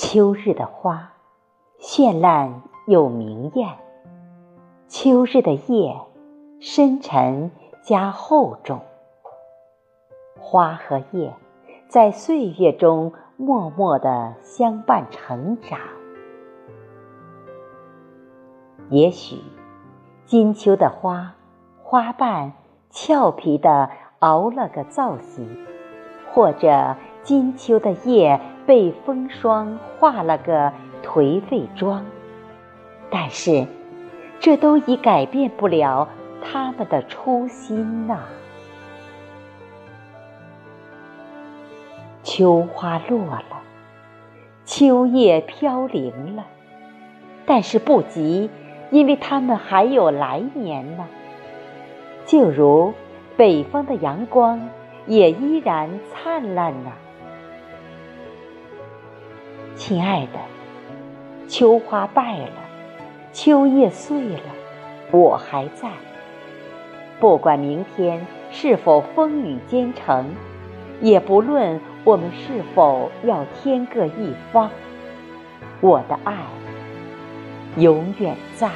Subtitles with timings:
[0.00, 1.10] 秋日的花，
[1.80, 3.70] 绚烂又明艳；
[4.86, 6.00] 秋日的叶，
[6.60, 7.50] 深沉
[7.82, 8.78] 加厚重。
[10.38, 11.34] 花和叶，
[11.88, 15.80] 在岁月中默默的相伴成长。
[18.90, 19.42] 也许，
[20.24, 21.34] 金秋的花，
[21.82, 22.52] 花瓣
[22.90, 23.90] 俏皮的
[24.20, 25.66] 熬了个造型，
[26.32, 26.94] 或者
[27.24, 28.40] 金秋的叶。
[28.68, 30.70] 被风霜化了个
[31.02, 32.04] 颓废妆，
[33.08, 33.66] 但是
[34.38, 36.06] 这都已改变不了
[36.42, 38.24] 他们的初心呐。
[42.22, 43.62] 秋花落了，
[44.66, 46.44] 秋叶飘零了，
[47.46, 48.50] 但是不急，
[48.90, 51.06] 因为他们还有来年呢。
[52.26, 52.92] 就如
[53.34, 54.60] 北方的阳光
[55.06, 56.92] 也依然灿烂呢。
[59.78, 60.40] 亲爱的，
[61.48, 62.50] 秋花败了，
[63.32, 64.40] 秋叶碎了，
[65.12, 65.88] 我还在。
[67.20, 70.34] 不管明天是否风雨兼程，
[71.00, 74.68] 也不论我们是否要天各一方，
[75.80, 76.34] 我的爱
[77.76, 78.68] 永远在。